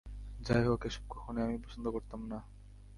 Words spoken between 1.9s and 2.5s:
করতাম না।